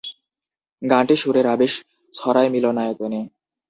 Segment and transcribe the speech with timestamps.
[0.81, 1.73] গানটি সুরের আবেশ
[2.13, 3.21] ছড়ায় মিলনায়তনে।